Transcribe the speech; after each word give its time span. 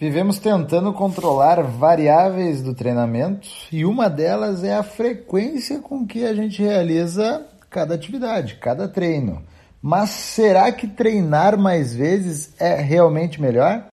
Vivemos 0.00 0.38
tentando 0.38 0.94
controlar 0.94 1.62
variáveis 1.62 2.62
do 2.62 2.72
treinamento 2.72 3.46
e 3.70 3.84
uma 3.84 4.08
delas 4.08 4.64
é 4.64 4.74
a 4.74 4.82
frequência 4.82 5.78
com 5.78 6.06
que 6.06 6.24
a 6.24 6.32
gente 6.32 6.62
realiza 6.62 7.46
cada 7.68 7.96
atividade, 7.96 8.54
cada 8.54 8.88
treino. 8.88 9.42
Mas 9.82 10.08
será 10.08 10.72
que 10.72 10.88
treinar 10.88 11.58
mais 11.58 11.94
vezes 11.94 12.54
é 12.58 12.76
realmente 12.76 13.42
melhor? 13.42 13.89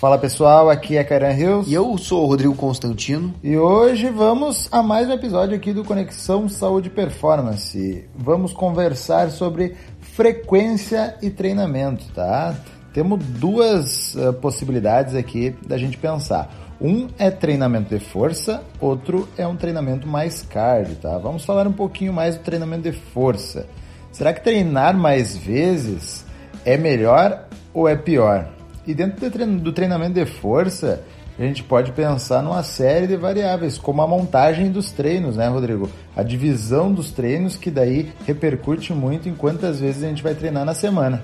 Fala 0.00 0.16
pessoal, 0.16 0.70
aqui 0.70 0.96
é 0.96 1.04
Karen 1.04 1.36
Hills. 1.36 1.70
E 1.70 1.74
eu 1.74 1.98
sou 1.98 2.22
o 2.22 2.26
Rodrigo 2.26 2.54
Constantino. 2.54 3.34
E 3.44 3.54
hoje 3.58 4.08
vamos 4.08 4.66
a 4.72 4.82
mais 4.82 5.06
um 5.06 5.12
episódio 5.12 5.54
aqui 5.54 5.74
do 5.74 5.84
Conexão 5.84 6.48
Saúde 6.48 6.88
Performance. 6.88 8.08
Vamos 8.16 8.54
conversar 8.54 9.30
sobre 9.30 9.76
frequência 10.00 11.18
e 11.20 11.28
treinamento, 11.28 12.10
tá? 12.14 12.56
Temos 12.94 13.22
duas 13.22 14.14
uh, 14.14 14.32
possibilidades 14.32 15.14
aqui 15.14 15.54
da 15.66 15.76
gente 15.76 15.98
pensar. 15.98 16.50
Um 16.80 17.08
é 17.18 17.30
treinamento 17.30 17.94
de 17.94 18.02
força, 18.02 18.62
outro 18.80 19.28
é 19.36 19.46
um 19.46 19.54
treinamento 19.54 20.08
mais 20.08 20.40
cardio, 20.40 20.96
tá? 20.96 21.18
Vamos 21.18 21.44
falar 21.44 21.66
um 21.66 21.74
pouquinho 21.74 22.14
mais 22.14 22.36
do 22.36 22.42
treinamento 22.42 22.90
de 22.90 22.92
força. 22.96 23.66
Será 24.10 24.32
que 24.32 24.42
treinar 24.42 24.96
mais 24.96 25.36
vezes 25.36 26.24
é 26.64 26.78
melhor 26.78 27.46
ou 27.74 27.86
é 27.86 27.96
pior? 27.96 28.59
E 28.86 28.94
dentro 28.94 29.28
do 29.58 29.72
treinamento 29.72 30.14
de 30.14 30.24
força, 30.26 31.02
a 31.38 31.42
gente 31.42 31.62
pode 31.62 31.92
pensar 31.92 32.42
numa 32.42 32.62
série 32.62 33.06
de 33.06 33.16
variáveis, 33.16 33.78
como 33.78 34.02
a 34.02 34.06
montagem 34.06 34.70
dos 34.70 34.90
treinos, 34.90 35.36
né, 35.36 35.48
Rodrigo? 35.48 35.88
A 36.14 36.22
divisão 36.22 36.92
dos 36.92 37.10
treinos, 37.10 37.56
que 37.56 37.70
daí 37.70 38.12
repercute 38.26 38.92
muito 38.92 39.28
em 39.28 39.34
quantas 39.34 39.80
vezes 39.80 40.04
a 40.04 40.08
gente 40.08 40.22
vai 40.22 40.34
treinar 40.34 40.64
na 40.64 40.74
semana. 40.74 41.22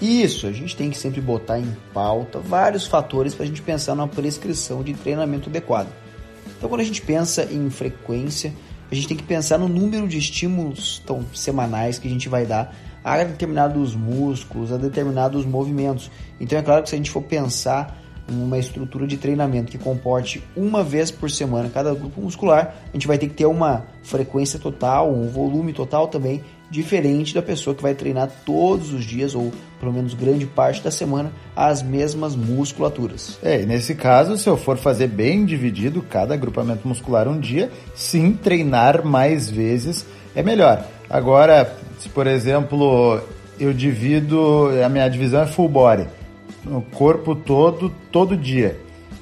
Isso, 0.00 0.46
a 0.46 0.52
gente 0.52 0.76
tem 0.76 0.90
que 0.90 0.96
sempre 0.96 1.20
botar 1.20 1.58
em 1.58 1.76
pauta 1.92 2.38
vários 2.38 2.86
fatores 2.86 3.34
para 3.34 3.44
a 3.44 3.46
gente 3.46 3.60
pensar 3.60 3.94
numa 3.94 4.06
prescrição 4.06 4.82
de 4.82 4.94
treinamento 4.94 5.50
adequado. 5.50 5.88
Então, 6.56 6.68
quando 6.68 6.80
a 6.80 6.84
gente 6.84 7.02
pensa 7.02 7.44
em 7.44 7.68
frequência, 7.68 8.52
a 8.90 8.94
gente 8.94 9.08
tem 9.08 9.16
que 9.16 9.22
pensar 9.22 9.58
no 9.58 9.68
número 9.68 10.08
de 10.08 10.16
estímulos 10.16 11.02
tão, 11.04 11.24
semanais 11.34 11.98
que 11.98 12.06
a 12.06 12.10
gente 12.10 12.28
vai 12.28 12.46
dar 12.46 12.74
a 13.14 13.24
determinados 13.24 13.94
músculos, 13.94 14.72
a 14.72 14.76
determinados 14.76 15.44
movimentos. 15.44 16.10
Então 16.40 16.58
é 16.58 16.62
claro 16.62 16.82
que 16.82 16.88
se 16.88 16.94
a 16.94 16.98
gente 16.98 17.10
for 17.10 17.22
pensar 17.22 17.98
uma 18.30 18.58
estrutura 18.58 19.06
de 19.06 19.16
treinamento 19.16 19.72
que 19.72 19.78
comporte 19.78 20.42
uma 20.54 20.84
vez 20.84 21.10
por 21.10 21.30
semana 21.30 21.70
cada 21.72 21.94
grupo 21.94 22.20
muscular, 22.20 22.74
a 22.88 22.92
gente 22.92 23.06
vai 23.06 23.16
ter 23.16 23.28
que 23.28 23.34
ter 23.34 23.46
uma 23.46 23.86
frequência 24.02 24.58
total, 24.58 25.10
um 25.10 25.28
volume 25.28 25.72
total 25.72 26.08
também 26.08 26.42
diferente 26.70 27.34
da 27.34 27.40
pessoa 27.40 27.74
que 27.74 27.82
vai 27.82 27.94
treinar 27.94 28.30
todos 28.44 28.92
os 28.92 29.02
dias 29.02 29.34
ou 29.34 29.50
pelo 29.80 29.92
menos 29.92 30.12
grande 30.12 30.44
parte 30.44 30.82
da 30.82 30.90
semana 30.90 31.32
as 31.56 31.82
mesmas 31.82 32.36
musculaturas. 32.36 33.38
É, 33.42 33.62
e 33.62 33.66
nesse 33.66 33.94
caso, 33.94 34.36
se 34.36 34.46
eu 34.46 34.56
for 34.56 34.76
fazer 34.76 35.06
bem 35.06 35.46
dividido 35.46 36.02
cada 36.02 36.34
agrupamento 36.34 36.86
muscular 36.86 37.26
um 37.26 37.40
dia, 37.40 37.70
sim, 37.94 38.32
treinar 38.32 39.02
mais 39.04 39.48
vezes 39.48 40.04
é 40.34 40.42
melhor. 40.42 40.84
Agora, 41.10 41.72
se, 41.98 42.08
por 42.08 42.26
exemplo, 42.26 43.20
eu 43.58 43.72
divido, 43.72 44.68
a 44.84 44.88
minha 44.88 45.08
divisão 45.08 45.42
é 45.42 45.46
full 45.46 45.68
body, 45.68 46.06
o 46.66 46.82
corpo 46.82 47.34
todo, 47.34 47.90
todo 48.12 48.36
dia. 48.36 48.78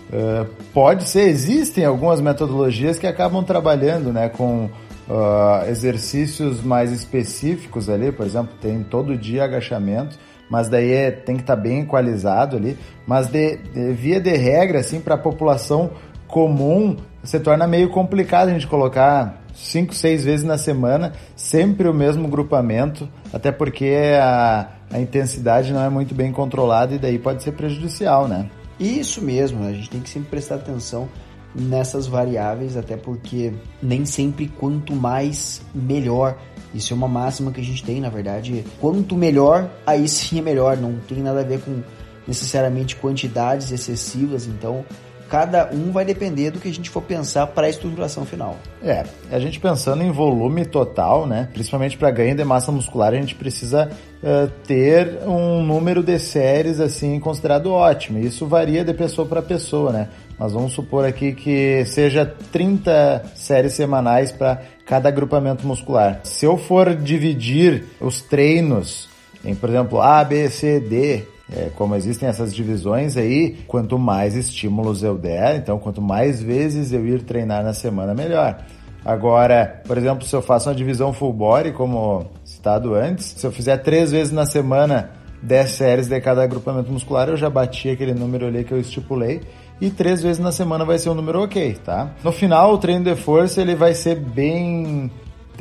Uh, 0.09 0.47
pode 0.73 1.09
ser, 1.09 1.28
existem 1.28 1.84
algumas 1.84 2.20
metodologias 2.20 2.98
que 2.98 3.06
acabam 3.06 3.45
trabalhando 3.45 4.12
né, 4.12 4.28
com 4.28 4.67
uh, 5.09 5.69
exercícios 5.69 6.62
mais 6.62 6.93
específicos 6.93 7.89
ali, 7.89 8.12
por 8.12 8.25
exemplo, 8.25 8.55
tem 8.61 8.84
todo 8.84 9.17
dia 9.17 9.45
agachamento, 9.45 10.17
mas 10.48 10.69
daí 10.69 10.93
é, 10.93 11.11
tem 11.11 11.37
que 11.37 11.43
estar 11.43 11.56
tá 11.56 11.62
bem 11.62 11.81
equalizado 11.81 12.56
ali. 12.56 12.78
Mas 13.06 13.27
de, 13.27 13.56
de 13.56 13.93
via 13.93 14.21
de 14.21 14.37
regra, 14.37 14.78
assim, 14.78 15.00
para 15.00 15.17
a 15.17 15.19
população 15.19 15.91
comum, 16.28 16.97
se 17.25 17.41
torna 17.41 17.66
meio 17.66 17.89
complicado 17.91 18.49
a 18.49 18.53
gente 18.53 18.66
colocar 18.66 19.43
cinco, 19.56 19.94
seis 19.94 20.25
vezes 20.25 20.44
na 20.44 20.59
semana, 20.59 21.12
sempre 21.34 21.89
o 21.89 21.94
mesmo 21.94 22.28
grupamento, 22.28 23.09
até 23.33 23.50
porque 23.50 23.94
a, 24.21 24.69
a 24.91 25.00
intensidade 25.00 25.72
não 25.72 25.83
é 25.83 25.89
muito 25.89 26.15
bem 26.15 26.31
controlada 26.31 26.94
e 26.94 26.99
daí 26.99 27.19
pode 27.19 27.43
ser 27.43 27.53
prejudicial, 27.53 28.28
né? 28.28 28.49
Isso 28.78 29.22
mesmo, 29.22 29.65
a 29.65 29.72
gente 29.72 29.89
tem 29.89 30.00
que 30.00 30.11
sempre 30.11 30.28
prestar 30.28 30.56
atenção 30.56 31.09
nessas 31.55 32.06
variáveis, 32.06 32.77
até 32.77 32.97
porque 32.97 33.53
nem 33.83 34.05
sempre 34.05 34.47
quanto 34.47 34.95
mais 34.95 35.62
melhor. 35.75 36.37
Isso 36.75 36.93
é 36.93 36.97
uma 36.97 37.09
máxima 37.09 37.50
que 37.50 37.61
a 37.61 37.65
gente 37.65 37.83
tem, 37.83 38.00
na 38.00 38.11
verdade. 38.11 38.65
Quanto 38.78 39.16
melhor, 39.16 39.71
aí 39.87 40.06
sim 40.06 40.39
é 40.39 40.43
melhor. 40.43 40.77
Não 40.77 40.99
tem 41.09 41.22
nada 41.22 41.41
a 41.41 41.45
ver 41.45 41.61
com 41.61 41.81
necessariamente 42.28 42.97
quantidades 42.97 43.72
excessivas. 43.72 44.47
Então, 44.47 44.84
cada 45.28 45.70
um 45.72 45.92
vai 45.92 46.04
depender 46.04 46.50
do 46.50 46.59
que 46.59 46.69
a 46.69 46.72
gente 46.72 46.91
for 46.91 47.03
pensar 47.03 47.47
para 47.48 47.66
a 47.66 47.70
estruturação 47.70 48.25
final. 48.25 48.56
É, 48.82 49.04
a 49.31 49.38
gente 49.38 49.60
pensando 49.60 50.03
em 50.03 50.10
volume 50.10 50.64
total, 50.64 51.26
né? 51.26 51.48
Principalmente 51.53 51.97
para 51.97 52.10
ganho 52.10 52.37
de 52.37 52.44
massa 52.44 52.70
muscular, 52.72 53.12
a 53.12 53.16
gente 53.16 53.34
precisa 53.34 53.91
uh, 54.22 54.50
ter 54.66 55.20
um 55.26 55.62
número 55.62 56.03
de 56.03 56.19
séries 56.19 56.81
assim 56.81 57.19
considerado 57.20 57.72
ótimo. 57.72 58.19
Isso 58.19 58.47
varia 58.47 58.84
de 58.84 58.94
pessoa 58.94 59.26
para 59.26 59.42
pessoa, 59.42 59.92
né? 59.92 60.09
Mas 60.38 60.53
vamos 60.53 60.72
supor 60.72 61.04
aqui 61.04 61.32
que 61.32 61.84
seja 61.86 62.26
30 62.53 63.32
séries 63.34 63.72
semanais 63.72 64.31
para 64.31 64.62
cada 64.84 65.09
agrupamento 65.09 65.66
muscular. 65.66 66.20
Se 66.25 66.44
eu 66.44 66.59
for 66.59 66.94
dividir 66.94 67.84
os 68.00 68.20
treinos 68.20 69.09
em, 69.47 69.54
por 69.54 69.69
exemplo, 69.69 70.00
A, 70.00 70.25
B, 70.25 70.50
C, 70.50 70.81
D, 70.81 71.25
é, 71.53 71.71
como 71.75 71.95
existem 71.95 72.29
essas 72.29 72.55
divisões 72.55 73.17
aí, 73.17 73.59
quanto 73.67 73.99
mais 73.99 74.34
estímulos 74.34 75.03
eu 75.03 75.17
der, 75.17 75.57
então 75.57 75.79
quanto 75.79 76.03
mais 76.03 76.43
vezes 76.43 76.93
eu 76.93 77.07
ir 77.07 77.23
treinar 77.23 77.62
na 77.62 77.73
semana, 77.73 78.15
melhor. 78.15 78.59
Agora, 79.05 79.81
por 79.87 79.97
exemplo, 79.97 80.27
se 80.27 80.34
eu 80.34 80.43
faço 80.43 80.69
uma 80.69 80.75
divisão 80.75 81.12
full 81.12 81.33
body, 81.33 81.73
como 81.73 82.27
citado 82.45 82.95
antes, 82.95 83.27
se 83.39 83.47
eu 83.47 83.53
fizer 83.53 83.77
três 83.77 84.11
vezes 84.11 84.33
na 84.33 84.45
semana 84.45 85.11
10 85.43 85.71
séries 85.71 86.09
de 86.09 86.21
cada 86.21 86.43
agrupamento 86.43 86.91
muscular, 86.91 87.29
eu 87.29 87.37
já 87.37 87.49
bati 87.49 87.89
aquele 87.89 88.13
número 88.15 88.47
ali 88.47 88.65
que 88.65 88.73
eu 88.73 88.81
estipulei. 88.81 89.43
E 89.81 89.91
três 89.91 90.23
vezes 90.23 90.43
na 90.43 90.51
semana 90.51 90.84
vai 90.84 90.99
ser 90.99 91.11
um 91.11 91.15
número 91.15 91.43
ok, 91.45 91.75
tá? 91.84 92.11
No 92.25 92.33
final, 92.33 92.73
o 92.73 92.78
treino 92.78 93.05
de 93.05 93.15
força 93.15 93.61
ele 93.61 93.77
vai 93.77 93.95
ser 93.95 94.17
bem 94.17 95.11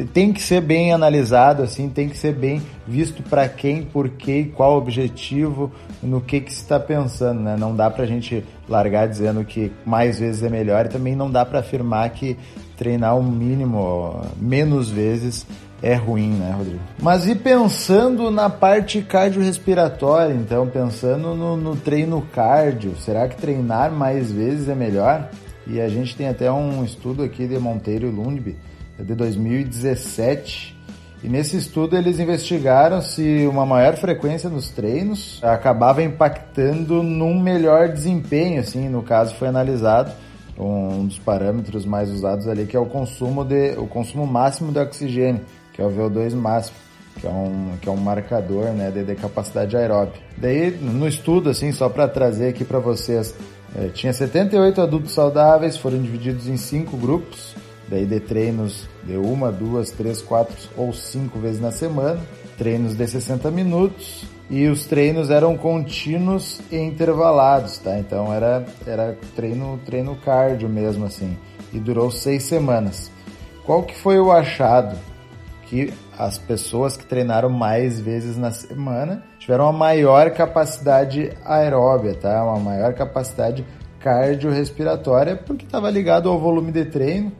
tem 0.03 0.33
que 0.33 0.41
ser 0.41 0.61
bem 0.61 0.91
analisado, 0.91 1.63
assim, 1.63 1.87
tem 1.87 2.09
que 2.09 2.17
ser 2.17 2.33
bem 2.33 2.61
visto 2.85 3.23
para 3.23 3.47
quem, 3.47 3.83
por 3.83 4.09
quê, 4.09 4.51
qual 4.53 4.77
objetivo, 4.77 5.71
no 6.03 6.19
que 6.19 6.41
que 6.41 6.51
se 6.51 6.61
está 6.61 6.79
pensando, 6.79 7.39
né? 7.39 7.55
Não 7.57 7.75
dá 7.75 7.89
para 7.89 8.03
a 8.03 8.07
gente 8.07 8.43
largar 8.67 9.07
dizendo 9.07 9.45
que 9.45 9.71
mais 9.85 10.19
vezes 10.19 10.43
é 10.43 10.49
melhor 10.49 10.85
e 10.85 10.89
também 10.89 11.15
não 11.15 11.31
dá 11.31 11.45
para 11.45 11.59
afirmar 11.59 12.09
que 12.09 12.37
treinar 12.75 13.17
o 13.17 13.23
mínimo, 13.23 14.21
menos 14.37 14.89
vezes 14.89 15.45
é 15.81 15.93
ruim, 15.93 16.31
né, 16.31 16.53
Rodrigo? 16.57 16.79
Mas 17.01 17.27
e 17.27 17.35
pensando 17.35 18.31
na 18.31 18.49
parte 18.49 19.01
cardiorrespiratória, 19.01 20.33
então, 20.33 20.67
pensando 20.67 21.35
no, 21.35 21.55
no 21.55 21.75
treino 21.75 22.21
cardio, 22.33 22.95
será 22.97 23.27
que 23.27 23.37
treinar 23.37 23.91
mais 23.91 24.31
vezes 24.31 24.67
é 24.67 24.75
melhor? 24.75 25.29
E 25.67 25.79
a 25.81 25.87
gente 25.87 26.15
tem 26.15 26.27
até 26.27 26.51
um 26.51 26.83
estudo 26.83 27.23
aqui 27.23 27.47
de 27.47 27.57
Monteiro 27.57 28.07
e 28.07 28.11
Lundby, 28.11 28.55
é 28.99 29.03
de 29.03 29.13
2017. 29.15 30.75
E 31.23 31.29
nesse 31.29 31.57
estudo 31.57 31.97
eles 31.97 32.19
investigaram 32.19 33.01
se 33.01 33.47
uma 33.47 33.65
maior 33.65 33.95
frequência 33.95 34.49
nos 34.49 34.69
treinos 34.69 35.39
acabava 35.43 36.03
impactando 36.03 37.01
num 37.01 37.39
melhor 37.39 37.89
desempenho, 37.89 38.59
assim, 38.59 38.87
no 38.89 39.01
caso 39.01 39.33
foi 39.35 39.47
analisado 39.47 40.11
um 40.57 41.05
dos 41.07 41.17
parâmetros 41.19 41.85
mais 41.85 42.09
usados 42.09 42.47
ali 42.47 42.65
que 42.65 42.77
é 42.77 42.79
o 42.79 42.85
consumo 42.85 43.43
de 43.43 43.71
o 43.77 43.87
consumo 43.87 44.25
máximo 44.25 44.71
de 44.71 44.79
oxigênio, 44.79 45.41
que 45.73 45.81
é 45.81 45.85
o 45.85 45.89
VO2 45.89 46.33
máximo, 46.33 46.77
que 47.19 47.25
é 47.25 47.29
um 47.29 47.71
que 47.81 47.89
é 47.89 47.91
um 47.91 47.97
marcador, 47.97 48.65
né, 48.65 48.91
de, 48.91 49.03
de 49.03 49.15
capacidade 49.15 49.75
aeróbica. 49.75 50.19
Daí 50.37 50.71
no 50.71 51.07
estudo 51.07 51.49
assim, 51.49 51.71
só 51.71 51.89
para 51.89 52.07
trazer 52.07 52.49
aqui 52.49 52.63
para 52.63 52.79
vocês, 52.79 53.33
é, 53.75 53.87
tinha 53.87 54.13
78 54.13 54.79
adultos 54.79 55.11
saudáveis, 55.11 55.75
foram 55.75 55.99
divididos 55.99 56.47
em 56.47 56.55
cinco 56.55 56.95
grupos 56.95 57.55
daí 57.87 58.05
de 58.05 58.19
treinos 58.19 58.87
de 59.03 59.15
uma, 59.15 59.51
duas, 59.51 59.91
três, 59.91 60.21
quatro 60.21 60.55
ou 60.75 60.91
cinco 60.93 61.39
vezes 61.39 61.61
na 61.61 61.71
semana, 61.71 62.19
treinos 62.57 62.95
de 62.95 63.07
60 63.07 63.51
minutos 63.51 64.25
e 64.49 64.67
os 64.67 64.85
treinos 64.85 65.29
eram 65.29 65.57
contínuos 65.57 66.61
e 66.71 66.77
intervalados, 66.77 67.77
tá? 67.77 67.97
Então 67.97 68.33
era, 68.33 68.65
era 68.85 69.17
treino, 69.35 69.79
treino 69.85 70.15
cardio 70.17 70.69
mesmo 70.69 71.05
assim 71.05 71.37
e 71.73 71.79
durou 71.79 72.11
seis 72.11 72.43
semanas. 72.43 73.11
Qual 73.65 73.83
que 73.83 73.95
foi 73.95 74.19
o 74.19 74.31
achado? 74.31 74.95
Que 75.67 75.91
as 76.17 76.37
pessoas 76.37 76.95
que 76.95 77.05
treinaram 77.05 77.49
mais 77.49 77.99
vezes 77.99 78.37
na 78.37 78.51
semana 78.51 79.23
tiveram 79.39 79.65
uma 79.65 79.73
maior 79.73 80.29
capacidade 80.31 81.31
aeróbia, 81.43 82.13
tá? 82.13 82.43
Uma 82.43 82.59
maior 82.59 82.93
capacidade 82.93 83.65
cardiorrespiratória 83.99 85.35
porque 85.35 85.65
estava 85.65 85.89
ligado 85.89 86.29
ao 86.29 86.39
volume 86.39 86.71
de 86.71 86.85
treino 86.85 87.31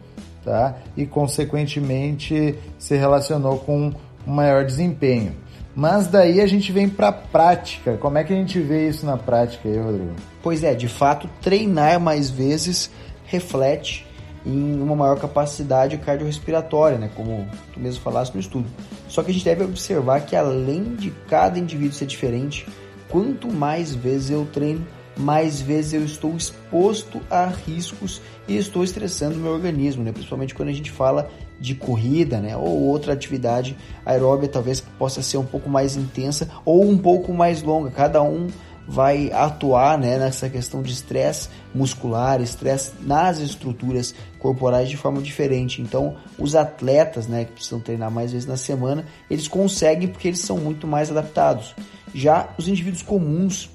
tá? 0.46 0.78
E 0.96 1.06
consequentemente 1.06 2.56
se 2.78 2.96
relacionou 2.96 3.58
com 3.58 3.92
um 4.26 4.32
maior 4.32 4.64
desempenho. 4.64 5.36
Mas 5.76 6.08
daí 6.08 6.40
a 6.40 6.48
gente 6.48 6.72
vem 6.72 6.88
para 6.88 7.10
a 7.10 7.12
prática. 7.12 7.98
Como 7.98 8.18
é 8.18 8.24
que 8.24 8.32
a 8.32 8.36
gente 8.36 8.62
vê 8.62 8.88
isso 8.88 9.06
na 9.06 9.18
prática 9.18 9.68
aí, 9.68 9.78
Rodrigo? 9.78 10.14
Pois 10.42 10.64
é, 10.64 10.74
de 10.74 10.88
fato, 10.88 11.30
treinar 11.42 12.00
mais 12.00 12.30
vezes 12.30 12.90
reflete 13.26 14.08
em 14.46 14.80
uma 14.80 14.96
maior 14.96 15.20
capacidade 15.20 15.98
cardiorrespiratória, 15.98 16.98
né, 16.98 17.10
como 17.16 17.48
tu 17.74 17.80
mesmo 17.80 18.02
falaste 18.02 18.36
no 18.36 18.40
estudo. 18.40 18.68
Só 19.10 19.24
que 19.24 19.32
a 19.32 19.34
gente 19.34 19.44
deve 19.44 19.64
observar 19.64 20.22
que 20.22 20.36
além 20.36 20.96
de 20.96 21.12
cada 21.28 21.58
indivíduo 21.58 21.94
ser 21.94 22.06
diferente, 22.06 22.68
quanto 23.10 23.52
mais 23.52 23.94
vezes 23.94 24.30
eu 24.30 24.46
treino, 24.46 24.86
mais 25.18 25.62
vezes 25.62 25.94
eu 25.94 26.04
estou 26.04 26.36
exposto 26.36 27.22
a 27.30 27.46
riscos 27.46 28.22
e 28.48 28.58
estou 28.58 28.84
estressando 28.84 29.38
meu 29.38 29.52
organismo, 29.52 30.04
né? 30.04 30.12
principalmente 30.12 30.54
quando 30.54 30.70
a 30.70 30.74
gente 30.74 30.92
fala 30.92 31.30
de 31.60 31.74
corrida 31.74 32.40
né? 32.40 32.56
ou 32.56 32.84
outra 32.84 33.14
atividade 33.14 33.78
aeróbica, 34.06 34.54
talvez 34.54 34.82
possa 34.82 35.22
ser 35.22 35.38
um 35.38 35.46
pouco 35.46 35.70
mais 35.70 35.96
intensa 35.96 36.50
ou 36.66 36.84
um 36.84 36.98
pouco 36.98 37.34
mais 37.34 37.64
longa. 37.64 37.90
Cada 37.92 38.22
um 38.22 38.48
vai 38.88 39.32
atuar 39.32 39.98
né, 39.98 40.18
nessa 40.18 40.50
questão 40.50 40.82
de 40.82 40.92
estresse 40.92 41.50
muscular, 41.74 42.42
estresse 42.42 42.92
nas 43.02 43.40
estruturas 43.40 44.14
corporais 44.38 44.90
de 44.90 44.96
forma 44.96 45.22
diferente. 45.22 45.82
Então, 45.82 46.18
os 46.38 46.56
atletas 46.56 47.28
né, 47.28 47.46
que 47.46 47.54
precisam 47.54 47.80
treinar 47.80 48.12
mais 48.12 48.32
vezes 48.32 48.48
na 48.48 48.58
semana, 48.58 49.06
eles 49.30 49.48
conseguem 49.48 50.08
porque 50.08 50.28
eles 50.28 50.42
são 50.42 50.58
muito 50.58 50.86
mais 50.86 51.10
adaptados. 51.10 51.74
Já 52.14 52.50
os 52.58 52.68
indivíduos 52.68 53.02
comuns 53.02 53.70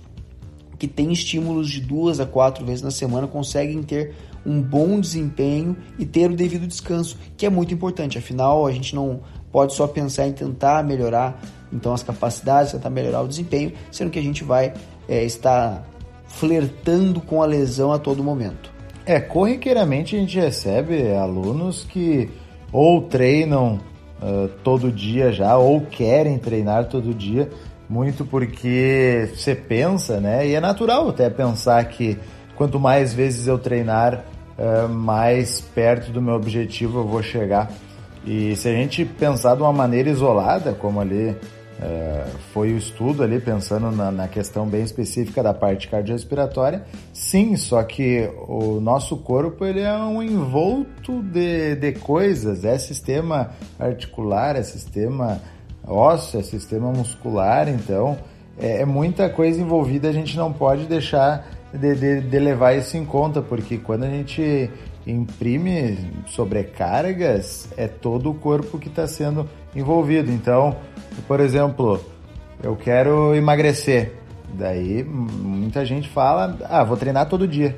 que 0.80 0.88
têm 0.88 1.12
estímulos 1.12 1.68
de 1.68 1.78
duas 1.78 2.20
a 2.20 2.26
quatro 2.26 2.64
vezes 2.64 2.80
na 2.80 2.90
semana 2.90 3.26
conseguem 3.26 3.82
ter 3.82 4.14
um 4.46 4.62
bom 4.62 4.98
desempenho 4.98 5.76
e 5.98 6.06
ter 6.06 6.30
o 6.30 6.34
devido 6.34 6.66
descanso, 6.66 7.18
que 7.36 7.44
é 7.44 7.50
muito 7.50 7.74
importante. 7.74 8.16
Afinal, 8.16 8.66
a 8.66 8.72
gente 8.72 8.94
não 8.94 9.20
pode 9.52 9.74
só 9.74 9.86
pensar 9.86 10.26
em 10.26 10.32
tentar 10.32 10.82
melhorar 10.82 11.38
então 11.70 11.92
as 11.92 12.02
capacidades, 12.02 12.72
tentar 12.72 12.88
melhorar 12.88 13.20
o 13.20 13.28
desempenho, 13.28 13.72
sendo 13.92 14.10
que 14.10 14.18
a 14.18 14.22
gente 14.22 14.42
vai 14.42 14.72
é, 15.06 15.22
estar 15.22 15.86
flertando 16.26 17.20
com 17.20 17.42
a 17.42 17.46
lesão 17.46 17.92
a 17.92 17.98
todo 17.98 18.24
momento. 18.24 18.72
É, 19.04 19.20
corriqueiramente 19.20 20.16
a 20.16 20.18
gente 20.18 20.40
recebe 20.40 21.12
alunos 21.12 21.84
que 21.84 22.30
ou 22.72 23.02
treinam 23.02 23.80
uh, 24.22 24.48
todo 24.64 24.90
dia 24.90 25.30
já, 25.30 25.58
ou 25.58 25.82
querem 25.82 26.38
treinar 26.38 26.86
todo 26.86 27.12
dia, 27.12 27.50
muito 27.90 28.24
porque 28.24 29.28
você 29.34 29.52
pensa, 29.52 30.20
né? 30.20 30.46
E 30.46 30.54
é 30.54 30.60
natural 30.60 31.08
até 31.08 31.28
pensar 31.28 31.84
que 31.86 32.16
quanto 32.54 32.78
mais 32.78 33.12
vezes 33.12 33.48
eu 33.48 33.58
treinar, 33.58 34.24
uh, 34.56 34.88
mais 34.88 35.60
perto 35.60 36.12
do 36.12 36.22
meu 36.22 36.34
objetivo 36.34 37.00
eu 37.00 37.04
vou 37.04 37.20
chegar. 37.20 37.68
E 38.24 38.54
se 38.54 38.68
a 38.68 38.72
gente 38.72 39.04
pensar 39.04 39.56
de 39.56 39.62
uma 39.62 39.72
maneira 39.72 40.08
isolada, 40.08 40.72
como 40.72 41.00
ali 41.00 41.30
uh, 41.30 42.38
foi 42.52 42.72
o 42.72 42.76
estudo 42.76 43.24
ali, 43.24 43.40
pensando 43.40 43.90
na, 43.90 44.12
na, 44.12 44.28
questão 44.28 44.68
bem 44.68 44.82
específica 44.82 45.42
da 45.42 45.52
parte 45.52 45.88
cardiorrespiratória, 45.88 46.84
sim, 47.12 47.56
só 47.56 47.82
que 47.82 48.30
o 48.46 48.78
nosso 48.78 49.16
corpo 49.16 49.64
ele 49.64 49.80
é 49.80 49.92
um 49.94 50.22
envolto 50.22 51.20
de, 51.24 51.74
de 51.74 51.92
coisas, 51.94 52.64
é 52.64 52.78
sistema 52.78 53.50
articular, 53.80 54.54
é 54.54 54.62
sistema 54.62 55.40
ósseo, 55.90 56.40
é 56.40 56.42
sistema 56.42 56.90
muscular, 56.90 57.68
então 57.68 58.16
é, 58.58 58.82
é, 58.82 58.84
muita 58.84 59.28
coisa 59.28 59.60
envolvida, 59.60 60.08
a 60.08 60.12
gente 60.12 60.36
não 60.36 60.52
pode 60.52 60.86
deixar 60.86 61.46
de, 61.72 61.94
de, 61.94 62.20
de 62.20 62.38
levar 62.38 62.74
isso 62.74 62.96
em 62.96 63.04
conta, 63.04 63.42
porque 63.42 63.78
quando 63.78 64.04
a 64.04 64.10
gente 64.10 64.70
imprime 65.06 65.98
sobrecargas, 66.26 67.68
é 67.76 67.88
todo 67.88 68.30
o 68.30 68.34
corpo 68.34 68.78
que 68.78 68.88
está 68.88 69.06
sendo 69.06 69.48
envolvido. 69.74 70.30
Então, 70.30 70.76
por 71.26 71.40
exemplo, 71.40 72.00
eu 72.62 72.76
quero 72.76 73.34
emagrecer. 73.34 74.14
Daí 74.54 75.02
muita 75.04 75.84
gente 75.84 76.08
fala: 76.08 76.58
ah, 76.68 76.84
vou 76.84 76.96
treinar 76.96 77.28
todo 77.28 77.46
dia. 77.46 77.76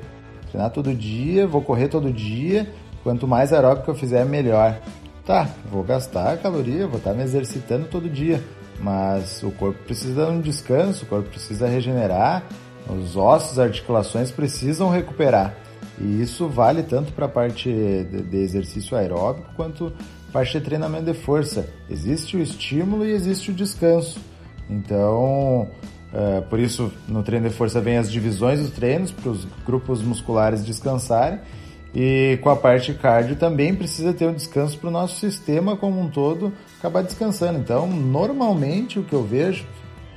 Treinar 0.49 0.71
todo 0.71 0.93
dia, 0.93 1.47
vou 1.47 1.61
correr 1.61 1.87
todo 1.87 2.11
dia. 2.11 2.67
Quanto 3.03 3.27
mais 3.27 3.51
aeróbico 3.51 3.91
eu 3.91 3.95
fizer, 3.95 4.25
melhor. 4.25 4.77
Tá, 5.25 5.49
vou 5.71 5.83
gastar 5.83 6.37
caloria, 6.37 6.85
vou 6.85 6.97
estar 6.97 7.13
me 7.13 7.23
exercitando 7.23 7.87
todo 7.87 8.09
dia, 8.09 8.43
mas 8.81 9.41
o 9.41 9.51
corpo 9.51 9.81
precisa 9.85 10.25
de 10.25 10.31
um 10.31 10.41
descanso, 10.41 11.05
o 11.05 11.07
corpo 11.07 11.29
precisa 11.29 11.65
regenerar, 11.65 12.43
os 12.89 13.15
ossos, 13.15 13.57
articulações 13.57 14.31
precisam 14.31 14.89
recuperar. 14.89 15.55
E 15.97 16.21
isso 16.21 16.49
vale 16.49 16.83
tanto 16.83 17.13
para 17.13 17.27
a 17.27 17.29
parte 17.29 17.69
de, 17.69 18.37
exercício 18.37 18.97
aeróbico 18.97 19.49
quanto 19.55 19.93
parte 20.33 20.59
de 20.59 20.65
treinamento 20.65 21.05
de 21.05 21.13
força. 21.13 21.69
Existe 21.89 22.35
o 22.35 22.41
estímulo 22.41 23.05
e 23.05 23.11
existe 23.11 23.51
o 23.51 23.53
descanso. 23.53 24.19
Então, 24.69 25.69
é, 26.11 26.41
por 26.41 26.59
isso 26.59 26.91
no 27.07 27.23
treino 27.23 27.47
de 27.47 27.55
força 27.55 27.79
vem 27.79 27.97
as 27.97 28.11
divisões 28.11 28.59
dos 28.59 28.71
treinos 28.71 29.11
para 29.11 29.29
os 29.29 29.45
grupos 29.65 30.01
musculares 30.01 30.65
descansarem 30.65 31.39
e 31.95 32.39
com 32.41 32.49
a 32.49 32.55
parte 32.55 32.93
cardio 32.93 33.35
também 33.35 33.75
precisa 33.75 34.13
ter 34.13 34.27
um 34.27 34.33
descanso 34.33 34.77
para 34.79 34.89
o 34.89 34.91
nosso 34.91 35.19
sistema 35.19 35.77
como 35.77 35.99
um 35.99 36.09
todo 36.09 36.51
acabar 36.79 37.03
descansando. 37.03 37.59
Então, 37.59 37.87
normalmente 37.87 38.99
o 38.99 39.03
que 39.03 39.13
eu 39.13 39.23
vejo 39.23 39.65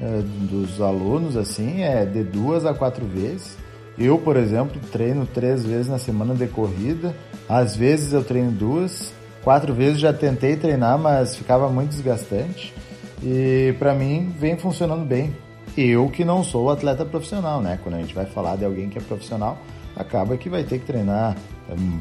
é, 0.01 0.23
dos 0.23 0.81
alunos 0.81 1.37
assim 1.37 1.83
é 1.83 2.05
de 2.05 2.25
duas 2.25 2.65
a 2.65 2.73
quatro 2.73 3.05
vezes. 3.05 3.57
Eu, 3.99 4.19
por 4.19 4.37
exemplo, 4.37 4.81
treino 4.91 5.27
três 5.27 5.65
vezes 5.65 5.89
na 5.89 5.99
semana 5.99 6.35
de 6.35 6.47
corrida. 6.47 7.15
Às 7.49 7.77
vezes 7.77 8.13
eu 8.13 8.25
treino 8.25 8.51
duas, 8.51 9.13
quatro 9.43 9.73
vezes 9.73 10.01
já 10.01 10.13
tentei 10.13 10.57
treinar, 10.57 10.99
mas 10.99 11.37
ficava 11.37 11.69
muito 11.69 11.91
desgastante. 11.91 12.75
E 13.23 13.75
para 13.79 13.95
mim 13.95 14.35
vem 14.39 14.57
funcionando 14.59 15.05
bem. 15.05 15.35
Eu 15.77 16.09
que 16.09 16.25
não 16.25 16.43
sou 16.43 16.71
atleta 16.71 17.05
profissional, 17.05 17.61
né? 17.61 17.79
Quando 17.83 17.97
a 17.97 17.99
gente 17.99 18.15
vai 18.15 18.27
falar 18.27 18.57
de 18.57 18.65
alguém 18.65 18.89
que 18.89 18.99
é 18.99 19.01
profissional, 19.01 19.59
acaba 19.95 20.37
que 20.37 20.49
vai 20.49 20.65
ter 20.65 20.79
que 20.79 20.87
treinar 20.87 21.37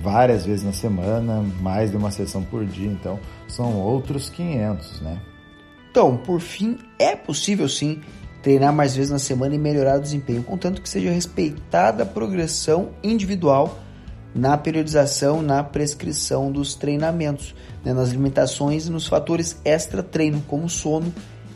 várias 0.01 0.45
vezes 0.45 0.63
na 0.63 0.73
semana, 0.73 1.43
mais 1.61 1.91
de 1.91 1.97
uma 1.97 2.11
sessão 2.11 2.43
por 2.43 2.65
dia, 2.65 2.89
então 2.89 3.19
são 3.47 3.73
outros 3.75 4.29
500, 4.29 5.01
né? 5.01 5.19
Então, 5.89 6.17
por 6.17 6.41
fim, 6.41 6.77
é 6.99 7.15
possível 7.15 7.69
sim 7.69 8.01
treinar 8.41 8.73
mais 8.73 8.95
vezes 8.95 9.11
na 9.11 9.17
semana 9.17 9.55
e 9.55 9.57
melhorar 9.57 9.97
o 9.97 10.01
desempenho, 10.01 10.43
contanto 10.43 10.81
que 10.81 10.89
seja 10.89 11.09
respeitada 11.09 12.03
a 12.03 12.05
progressão 12.05 12.89
individual 13.03 13.79
na 14.35 14.57
periodização, 14.57 15.41
na 15.41 15.63
prescrição 15.63 16.51
dos 16.51 16.75
treinamentos, 16.75 17.55
né, 17.83 17.93
nas 17.93 18.09
limitações 18.09 18.85
e 18.85 18.91
nos 18.91 19.07
fatores 19.07 19.59
extra-treino, 19.63 20.43
como 20.47 20.69
sono 20.69 21.11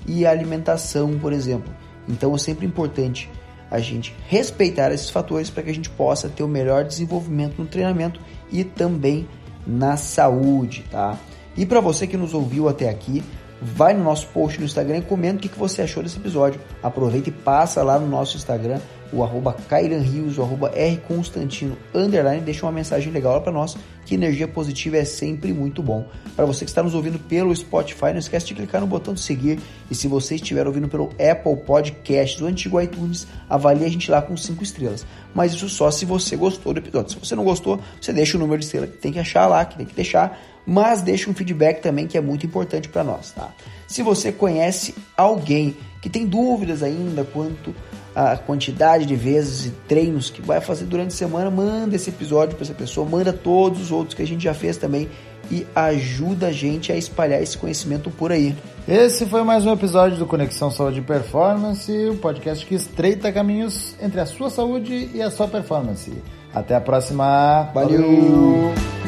e 0.08 0.26
alimentação, 0.26 1.20
por 1.20 1.34
exemplo. 1.34 1.72
Então 2.08 2.34
é 2.34 2.38
sempre 2.38 2.66
importante 2.66 3.30
a 3.70 3.80
gente 3.80 4.16
respeitar 4.28 4.92
esses 4.92 5.10
fatores 5.10 5.50
para 5.50 5.64
que 5.64 5.70
a 5.70 5.74
gente 5.74 5.90
possa 5.90 6.30
ter 6.30 6.44
o 6.44 6.48
melhor 6.48 6.84
desenvolvimento 6.84 7.60
no 7.60 7.68
treinamento 7.68 8.20
e 8.52 8.64
também 8.64 9.28
na 9.66 9.98
saúde, 9.98 10.84
tá? 10.90 11.18
E 11.56 11.66
para 11.66 11.80
você 11.80 12.08
que 12.08 12.18
nos 12.18 12.34
ouviu 12.34 12.68
até 12.70 12.90
aqui, 12.90 13.24
vai 13.62 13.94
no 13.94 14.04
nosso 14.04 14.28
post 14.28 14.60
no 14.60 14.66
Instagram 14.66 14.98
e 14.98 15.02
comenta 15.02 15.38
o 15.38 15.50
que 15.50 15.60
você 15.60 15.82
achou 15.82 16.02
desse 16.02 16.18
episódio. 16.18 16.60
Aproveita 16.82 17.30
e 17.30 17.32
passa 17.32 17.84
lá 17.84 18.00
no 18.00 18.08
nosso 18.08 18.38
Instagram 18.38 18.80
o 19.12 19.24
arroba 19.24 19.54
Kairan 19.68 20.00
Rios, 20.00 20.38
o 20.38 20.44
arroba 20.44 20.72
R 20.76 20.98
Constantino, 21.08 21.78
underline, 21.94 22.42
deixa 22.42 22.66
uma 22.66 22.72
mensagem 22.72 23.12
legal 23.12 23.42
para 23.42 23.52
nós, 23.52 23.78
que 24.06 24.16
energia 24.16 24.48
positiva 24.48 24.98
é 24.98 25.06
sempre 25.06 25.54
muito 25.54 25.84
bom. 25.84 26.08
Para 26.36 26.46
você 26.46 26.66
que 26.66 26.72
está 26.72 26.82
nos 26.82 26.96
ouvindo 26.96 27.20
pelo 27.20 27.56
Spotify, 27.56 28.12
não 28.12 28.20
esquece 28.20 28.48
de 28.48 28.56
clicar 28.56 28.82
no 28.82 28.88
botão 28.88 29.14
de 29.14 29.20
seguir, 29.20 29.60
e 29.90 29.96
se 29.96 30.08
você 30.08 30.36
estiver 30.36 30.66
ouvindo 30.66 30.88
pelo 30.88 31.10
Apple 31.20 31.56
Podcast, 31.66 32.40
do 32.40 32.48
antigo 32.48 32.82
iTunes, 32.82 33.28
avalie 33.50 33.86
a 33.86 33.90
gente 33.90 34.10
lá 34.10 34.22
com 34.22 34.36
5 34.36 34.64
estrelas. 34.64 35.06
Mas 35.34 35.54
isso 35.54 35.70
só 35.70 35.92
se 35.92 36.06
você 36.06 36.36
gostou 36.36 36.74
do 36.74 36.80
episódio. 36.80 37.12
Se 37.12 37.20
você 37.20 37.36
não 37.36 37.44
gostou, 37.44 37.80
você 38.02 38.12
deixa 38.12 38.38
o 38.38 38.40
número 38.40 38.60
de 38.60 38.66
estrela 38.66 38.88
que 38.88 38.98
tem 38.98 39.12
que 39.12 39.20
achar 39.20 39.48
lá, 39.48 39.64
que 39.66 39.78
tem 39.78 39.86
que 39.86 39.96
deixar, 39.96 40.40
mas 40.66 41.02
deixa 41.02 41.30
um 41.30 41.34
feedback 41.34 41.82
também 41.82 42.08
que 42.08 42.18
é 42.18 42.22
muito 42.22 42.46
importante 42.46 42.90
para 42.90 43.04
nós, 43.04 43.32
tá? 43.32 43.52
Se 43.88 44.04
você 44.04 44.32
conhece 44.32 44.94
alguém 45.18 45.76
que 46.02 46.10
tem 46.10 46.26
dúvidas 46.26 46.84
ainda 46.84 47.24
quanto 47.24 47.76
a 48.20 48.36
quantidade 48.36 49.06
de 49.06 49.16
vezes 49.16 49.68
e 49.68 49.70
treinos 49.88 50.30
que 50.30 50.42
vai 50.42 50.60
fazer 50.60 50.84
durante 50.84 51.10
a 51.10 51.18
semana, 51.18 51.50
manda 51.50 51.96
esse 51.96 52.10
episódio 52.10 52.56
para 52.56 52.66
essa 52.66 52.74
pessoa, 52.74 53.08
manda 53.08 53.32
todos 53.32 53.80
os 53.80 53.92
outros 53.92 54.14
que 54.14 54.22
a 54.22 54.28
gente 54.28 54.44
já 54.44 54.54
fez 54.54 54.76
também 54.76 55.08
e 55.50 55.66
ajuda 55.74 56.48
a 56.48 56.52
gente 56.52 56.92
a 56.92 56.98
espalhar 56.98 57.42
esse 57.42 57.58
conhecimento 57.58 58.12
por 58.12 58.32
aí. 58.32 58.54
Esse 58.86 59.26
foi 59.26 59.42
mais 59.44 59.66
um 59.66 59.72
episódio 59.72 60.18
do 60.18 60.26
Conexão 60.26 60.70
Saúde 60.70 61.00
e 61.00 61.02
Performance, 61.02 61.92
o 62.10 62.16
podcast 62.18 62.66
que 62.66 62.76
estreita 62.76 63.32
caminhos 63.32 63.96
entre 64.02 64.20
a 64.20 64.26
sua 64.26 64.50
saúde 64.50 65.10
e 65.14 65.22
a 65.22 65.32
sua 65.32 65.48
performance. 65.48 66.12
Até 66.54 66.76
a 66.76 66.82
próxima. 66.82 67.70
Valeu. 67.74 68.02
Valeu. 68.02 68.99